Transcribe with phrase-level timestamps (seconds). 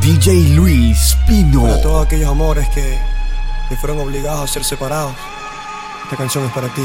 [0.00, 1.62] DJ Luis Pino.
[1.62, 2.98] Para todos aquellos amores que,
[3.68, 5.12] que fueron obligados a ser separados,
[6.02, 6.82] esta canción es para ti.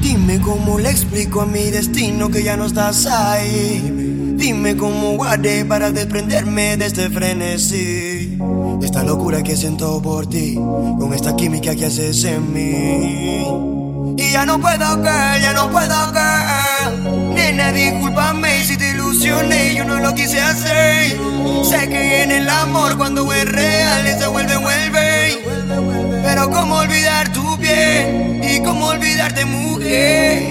[0.00, 4.34] Dime cómo le explico a mi destino que ya no estás ahí.
[4.36, 8.38] Dime cómo guardé para desprenderme de este frenesí.
[8.78, 13.44] De esta locura que siento por ti, con esta química que haces en mí.
[14.22, 16.53] Y ya no puedo caer, ya no puedo caer.
[20.14, 21.18] Quise hacer.
[21.68, 25.44] Sé que en el amor cuando es real se vuelve, vuelve.
[26.22, 30.42] Pero cómo olvidar tu piel y cómo olvidarte mujer.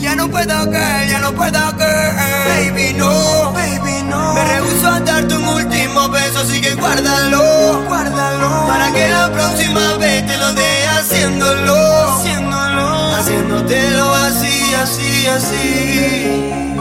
[0.00, 2.72] Ya no puedo caer, ya no puedo caer.
[2.72, 4.34] Baby, no, baby, no.
[4.34, 8.66] Me rehuso a darte un último beso, así que guárdalo, guárdalo.
[8.66, 16.71] Para que la próxima vez te lo dé haciéndolo, haciéndolo, haciéndotelo así, así, así.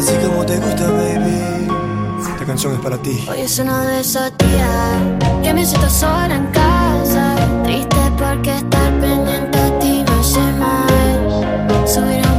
[0.00, 1.68] Así como te gusta, baby.
[2.32, 3.22] Esta canción es para ti.
[3.30, 7.36] Hoy es uno de esos días que me siento sola en casa.
[7.64, 11.86] Triste porque estar pendiente a ti me hace mal.
[11.86, 12.29] Subir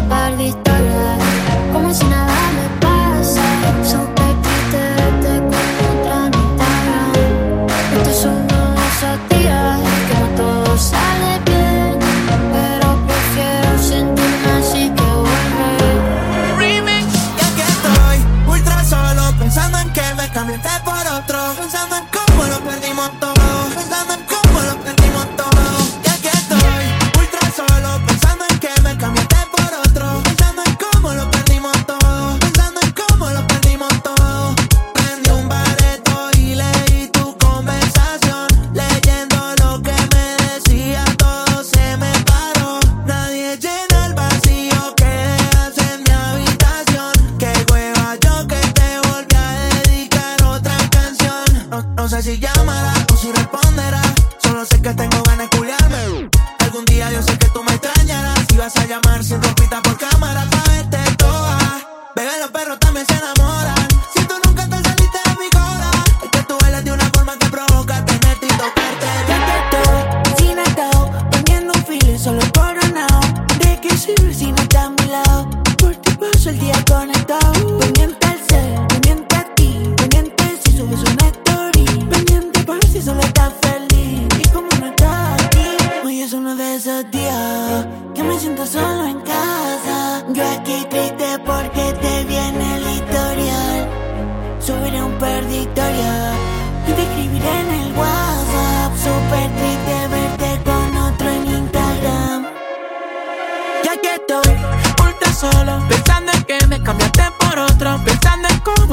[51.96, 54.02] No, sé si llamará o si responderá.
[54.42, 56.30] Solo sé que tengo ganas de culiarme.
[56.60, 58.46] Algún día yo sé que tú me extrañarás.
[58.54, 59.42] Y vas a llamar sin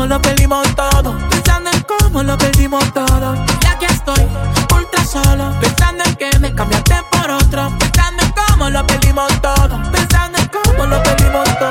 [0.09, 3.35] lo perdimos todo, pensando en cómo lo perdimos todo.
[3.63, 4.27] Y aquí estoy,
[4.75, 9.83] ultra solo, pensando en que me cambiaste por otro, pensando en cómo lo perdimos todo,
[9.93, 11.69] pensando en cómo lo perdimos todo.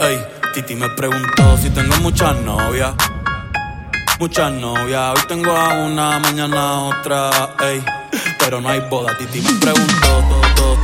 [0.00, 2.94] Ey, Titi me preguntó si tengo muchas novias.
[4.18, 7.99] Muchas novias, hoy tengo a una, mañana a otra, ey
[8.40, 9.16] pero no hay boda.
[9.16, 10.24] Titi me preguntó,
[10.56, 10.76] to,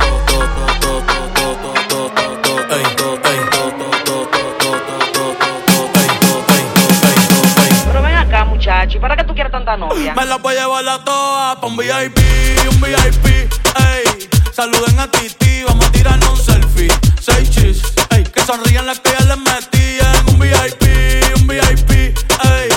[7.85, 10.13] Pero ven acá, muchacho, ¿para qué tú quieres tanta novia?
[10.13, 12.19] Me la voy a llevar la toa pa' un VIP,
[12.69, 14.29] un VIP, ey.
[14.53, 16.91] Saluden a Titi, vamos a tirarnos un selfie.
[17.19, 17.81] Seis chis,
[18.11, 18.23] ey.
[18.23, 20.83] Que sonrían las que ya les metí en un VIP,
[21.35, 22.76] un VIP, ey.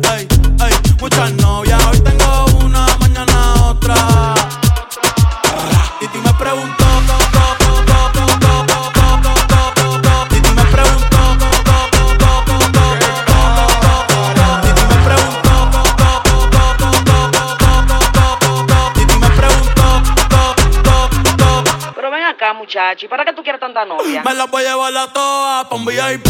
[23.09, 24.23] para qué tú quieres tanta novia?
[24.23, 26.27] Me las voy a llevar a todas pa' un VIP,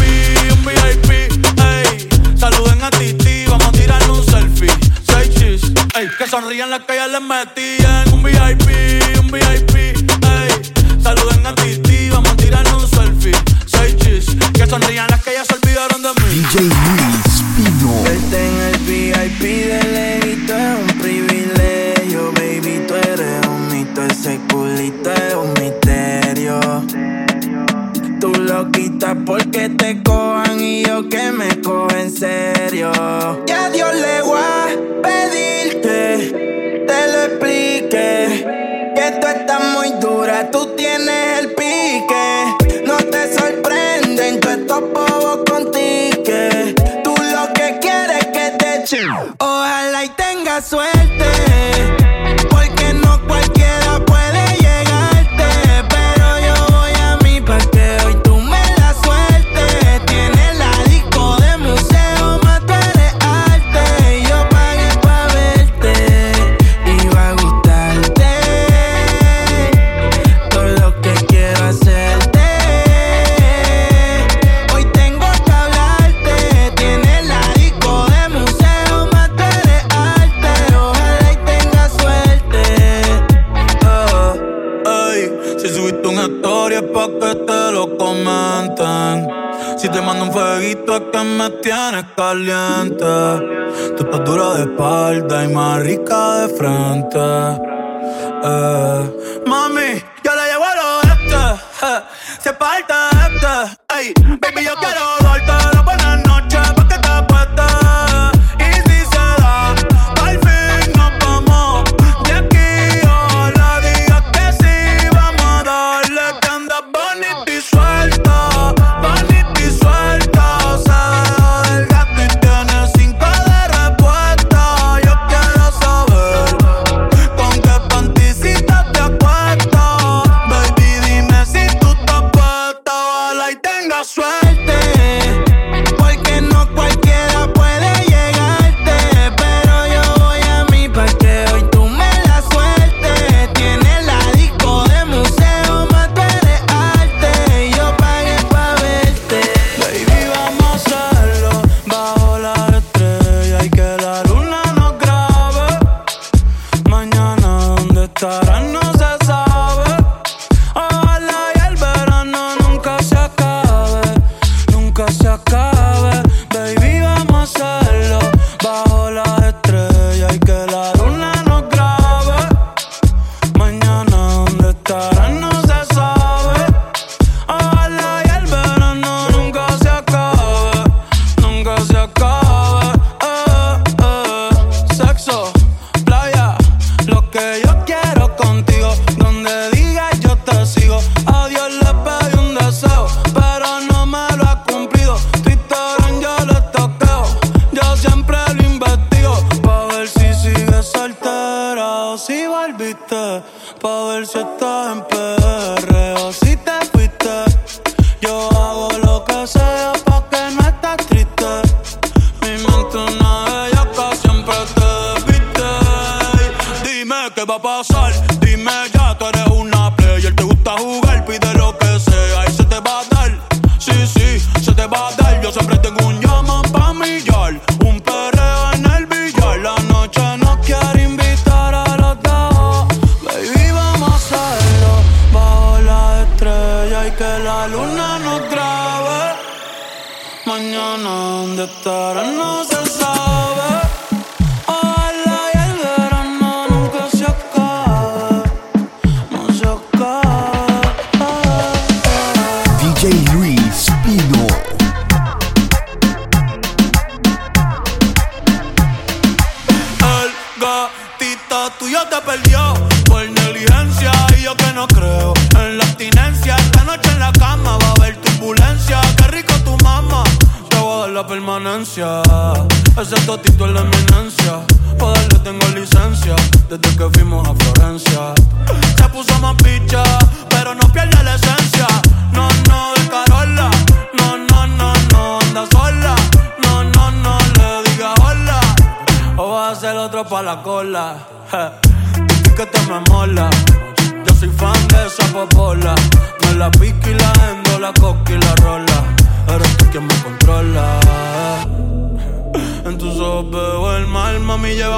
[0.51, 2.09] un VIP, ey.
[2.35, 4.71] Saluden a Titi, vamos a tirar un selfie.
[5.05, 5.61] Seis chis,
[5.93, 6.07] ey.
[6.17, 8.11] Que sonrían las que ya les metían.
[8.11, 10.73] Un VIP, un VIP, ey.
[11.03, 13.35] Saluden a Titi, vamos a tirar un selfie.
[13.67, 16.27] Seis chis, que sonrían las que ya se olvidaron de mí.
[16.27, 18.03] DJ Luis Pino.
[18.03, 24.39] Vete en el VIP del leito, es un privilegio, baby, tú eres un mito, ese
[24.49, 25.30] culito
[45.45, 46.21] contigo.
[47.03, 49.01] Tú lo que quieres que te eche.
[49.37, 51.00] Ojalá y tenga suerte.
[102.41, 103.97] se falta este.
[103.99, 105.60] Ey, baby, yo quiero darte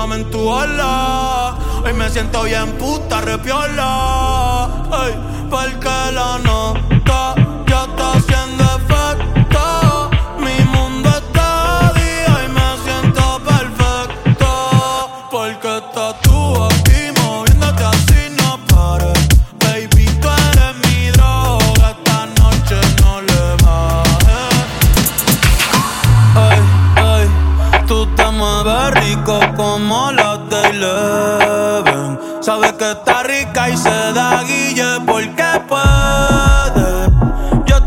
[0.03, 0.49] dame en tu.
[0.49, 4.69] Hoy me siento bien puta, repiola.
[5.05, 5.15] Ey,
[5.49, 6.92] porque la no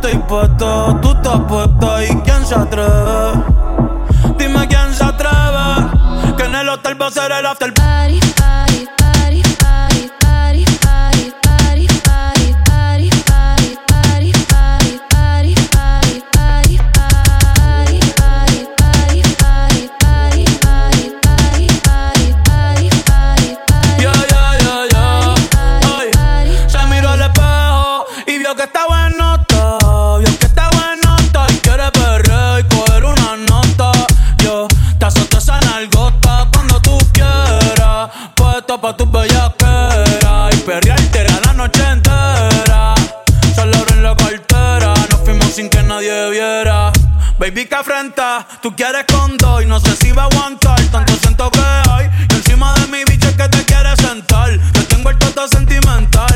[0.07, 3.36] te importó, tu tá apuestas y quién se atreve.
[48.61, 50.81] Tú quieres con dos y no sé si va a aguantar.
[50.91, 52.11] Tanto siento que hay.
[52.31, 54.51] Y encima de mi bicho es que te quieres sentar.
[54.75, 56.36] Yo tengo el toto sentimental.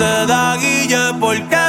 [0.00, 1.59] se da guille porque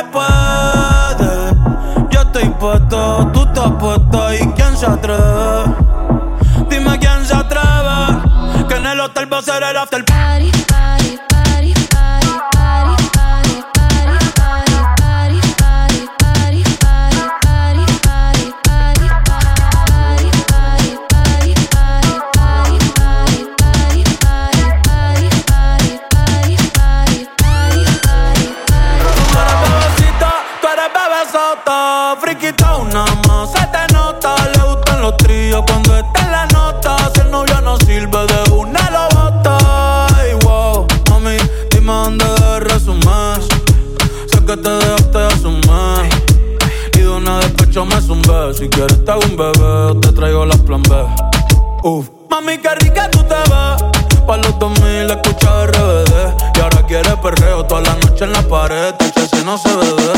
[59.22, 60.13] que se no se bebe.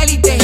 [0.00, 0.43] Élite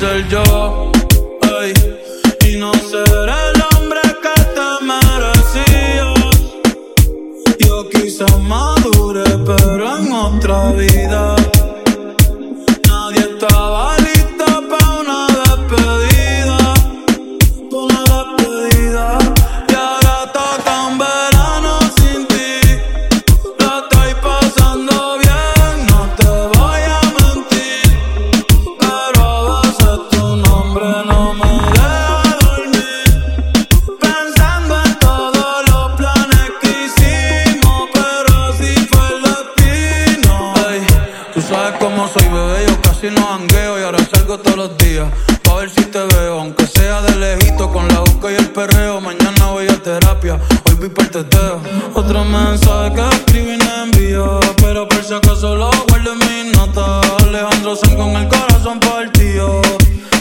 [0.00, 0.89] ser yo.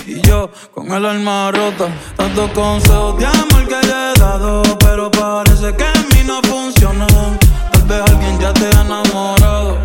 [0.10, 5.12] Y yo con el alma rota, tantos consejos de amor que le he dado, pero
[5.12, 7.38] parece que en mí no funcionan.
[7.72, 9.78] Tal vez alguien ya te ha enamorado.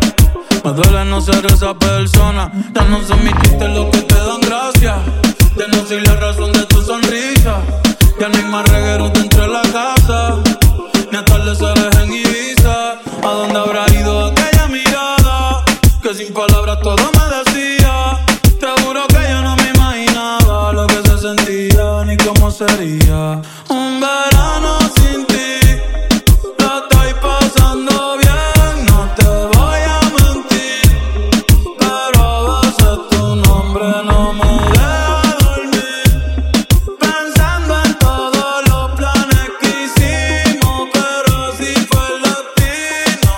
[0.63, 2.51] Me duele no ser esa persona.
[2.73, 4.95] Ya no son mis chistes los que te dan gracia.
[5.57, 7.61] Ya no soy la razón de tu sonrisa.
[8.19, 10.37] Ya no hay más regueros dentro de la casa.
[11.11, 12.93] Ni atardeceres en Ibiza.
[13.21, 14.24] ¿A dónde habrá ido
[22.77, 25.61] Un verano sin ti.
[26.59, 29.23] La estoy pasando bien, no te
[29.57, 30.83] voy a mentir.
[31.79, 36.03] Pero a veces tu nombre no me deja dormir.
[36.99, 43.33] Pensando en todos los planes que hicimos, pero si fue el destino.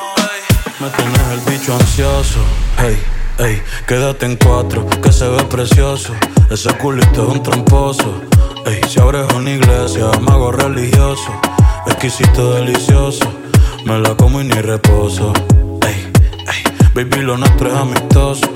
[0.80, 2.40] Me tienes el bicho ansioso.
[2.80, 2.98] Hey,
[3.38, 6.14] hey, quédate en cuatro, que se ve precioso.
[6.50, 8.22] Ese culito es un tramposo.
[8.66, 11.32] Ey, si abres una iglesia, mago religioso.
[11.86, 13.26] Exquisito, delicioso.
[13.86, 15.34] Me la como y ni reposo.
[15.86, 16.12] Ey,
[16.48, 18.48] ey, baby, lo nuestro es amistoso.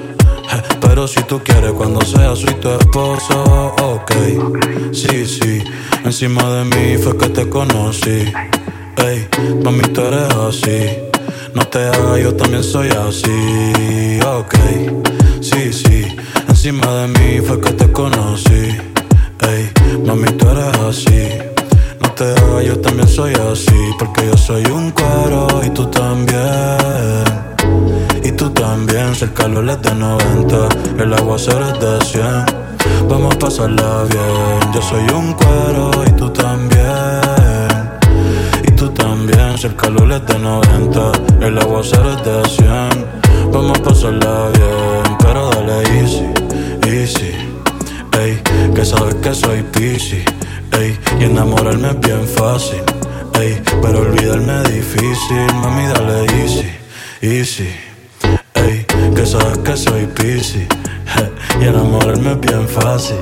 [0.81, 3.43] Pero si tú quieres cuando sea soy tu esposo,
[3.81, 4.11] ok.
[4.93, 5.63] Sí, sí,
[6.03, 8.31] encima de mí fue que te conocí.
[8.97, 9.27] Ey,
[9.63, 11.11] mami, tú eres así.
[11.53, 14.55] No te hagas, yo también soy así, ok.
[15.41, 16.07] Sí, sí,
[16.63, 18.77] encima de mí fue que te conocí.
[19.49, 19.71] Ey,
[20.05, 21.29] mami, tú eres así.
[21.99, 23.81] No te hagas, yo también soy así.
[23.97, 26.37] Porque yo soy un cuero y tú también.
[28.23, 30.69] Y tú también, si el calor es de 90,
[30.99, 32.45] el aguacero es de 100.
[33.09, 34.71] Vamos a pasarla bien.
[34.71, 37.21] Yo soy un cuero y tú también.
[38.67, 43.21] Y tú también, si el calor es de 90, el aguacero es de 100.
[43.51, 46.23] Vamos a pasarla bien, pero dale easy,
[46.91, 47.31] easy.
[48.19, 48.41] Ey,
[48.75, 50.25] que sabes que soy piscis.
[50.71, 52.83] Ey, y enamorarme es bien fácil.
[53.39, 55.53] Ey, pero olvidarme es difícil.
[55.55, 56.69] Mami, dale easy,
[57.21, 57.69] easy.
[58.53, 60.67] Ey, que sabes que soy piscis.
[61.59, 63.17] Y enamorarme es bien fácil.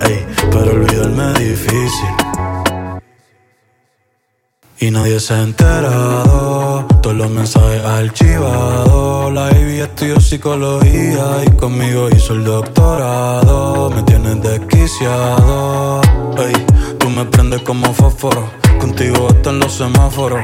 [0.00, 2.08] Ey, pero olvidarme es difícil.
[4.80, 9.27] Y nadie se ha enterado, todos los mensajes archivados.
[9.88, 13.90] Estudió psicología y conmigo hizo el doctorado.
[13.90, 16.00] Me tienes desquiciado,
[16.38, 16.52] ey,
[16.98, 18.48] tú me prendes como fósforo.
[18.78, 20.40] Contigo hasta en los semáforos,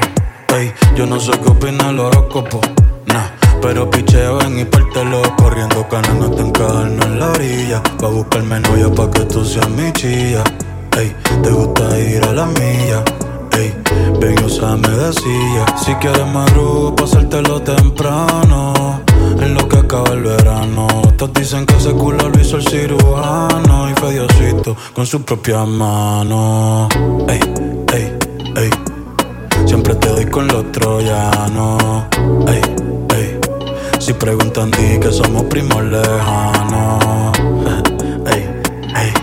[0.57, 2.59] ey, yo no sé qué opina el horóscopo,
[3.05, 3.27] nah.
[3.61, 7.83] Pero picheo en y pártelo corriendo canas en quedarnos en la orilla.
[8.03, 10.43] Va a buscarme novia pa' que tú seas mi chilla.
[10.97, 13.03] Ey, te gusta ir a la milla.
[13.53, 13.73] Ey,
[14.19, 15.65] ven y úsame de silla.
[15.77, 18.84] Si quieres madrugo, pasártelo temprano.
[19.45, 20.87] En lo que acaba el verano.
[21.17, 23.89] Todos dicen que ese culo lo hizo el cirujano.
[23.91, 24.19] Y fue
[24.93, 26.89] con su propia mano.
[27.29, 27.39] Ey,
[27.93, 28.17] ey,
[28.55, 28.69] ey.
[29.67, 32.05] Siempre te doy con los troyanos.
[32.47, 32.61] Ey,
[33.15, 33.39] ey.
[33.99, 37.37] Si preguntan, di que somos primos lejanos.
[38.25, 38.49] Ey,
[38.95, 39.13] ey.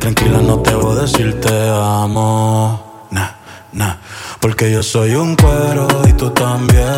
[0.00, 2.45] Tranquila, no te voy a decir te amo.
[4.56, 6.88] Porque yo soy un cuero y tú también.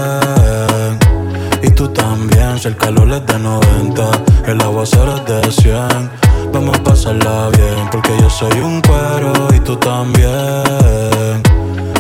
[1.61, 2.57] Y tú también.
[2.57, 4.11] Si el calor es de 90,
[4.47, 6.11] el aguacero es de 100.
[6.53, 7.91] Vamos a pasarla bien.
[7.91, 11.43] Porque yo soy un cuero y tú también.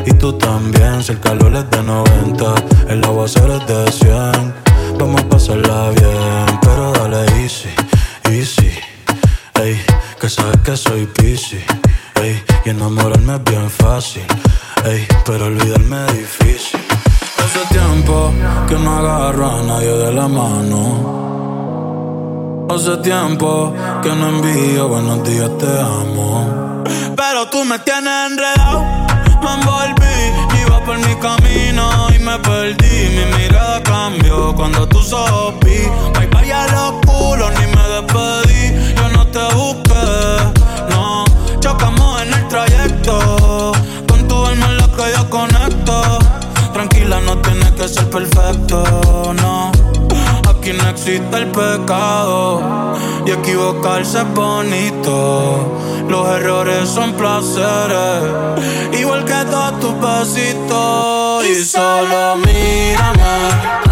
[0.06, 1.02] Y tú también.
[1.02, 2.54] Si el calor es de 90,
[2.90, 4.54] el aguacero es de 100.
[4.96, 6.58] Vamos a pasarla bien.
[6.62, 7.70] Pero dale easy,
[8.30, 8.78] easy.
[9.60, 9.76] Ey,
[10.20, 11.64] que sabes que soy piscis.
[12.14, 14.26] Ey, y enamorarme es bien fácil.
[14.84, 16.80] Ey, pero olvidarme difícil.
[17.38, 18.32] Hace tiempo
[18.68, 21.18] que no agarro a nadie de la mano.
[22.70, 26.84] Hace tiempo que no envío buenos días, te amo.
[27.16, 28.82] Pero tú me tienes enredado,
[29.42, 30.60] me envolví.
[30.60, 33.08] Iba por mi camino y me perdí.
[33.16, 35.80] Mi mirada cambió cuando tú sopí.
[36.30, 38.94] Bye a los culos, ni me despedí.
[38.96, 39.67] Yo no te busqué,
[47.88, 48.84] ser perfecto,
[49.34, 49.72] no.
[50.48, 52.94] Aquí no existe el pecado
[53.26, 55.78] y equivocarse es bonito.
[56.08, 58.24] Los errores son placeres,
[58.98, 61.46] igual que todos tus besitos.
[61.46, 63.87] Y solo mírame.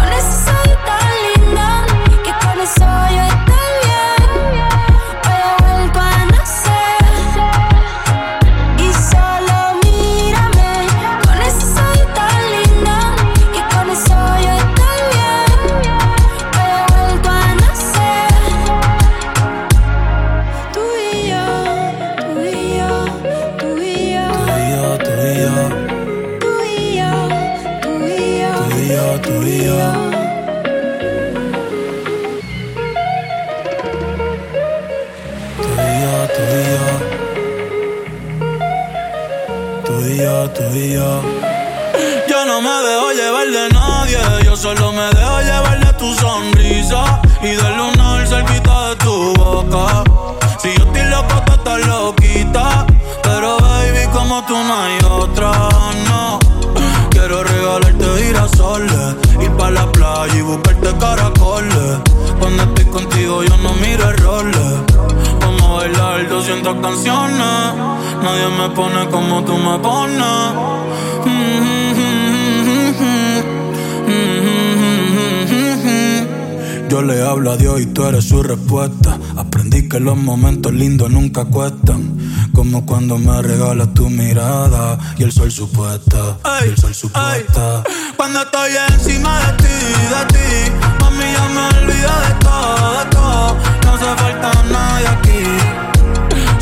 [60.35, 61.99] y buscarte caracoles.
[62.39, 64.57] Cuando estoy contigo yo no miro errores.
[65.41, 67.37] Vamos a bailar 200 canciones.
[68.23, 70.77] Nadie me pone como tú me pones.
[76.89, 79.19] Yo le hablo a Dios y tú eres su respuesta.
[79.35, 82.16] Aprendí que los momentos lindos nunca cuestan
[82.57, 86.39] como cuando me regalas tu mirada y el sol supuesta.
[86.65, 87.83] Y el sol supuesta.
[88.17, 89.77] Cuando estoy encima de ti,
[90.09, 93.57] de ti, mami, ya me olvido de todo, de todo.
[93.83, 95.43] No hace falta nadie aquí,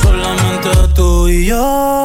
[0.03, 2.04] solamente tú y yo.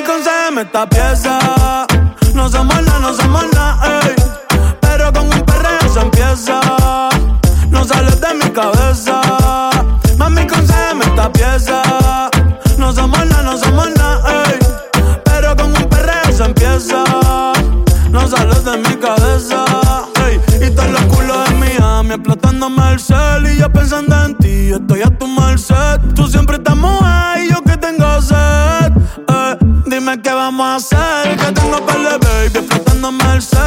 [0.00, 1.38] y concédeme esta pieza.
[2.34, 4.14] No se mola, no se mola, ey.
[4.80, 6.60] Pero con un perreo se empieza.
[7.68, 9.20] No sale de mi cabeza.
[10.16, 11.82] Mami, concédeme esta pieza.
[12.78, 14.58] No se mola, no se mola, ey.
[15.24, 17.04] Pero con un perreo se empieza.
[18.10, 19.64] No sale de mi cabeza.
[20.26, 20.40] Ey.
[20.66, 24.72] Y todos los culos de Miami explotándome el cel y yo pensando en ti.
[24.72, 25.19] Estoy hasta
[30.50, 31.36] vamos a hacer?
[31.36, 33.59] Que tengo para baby explotándome el.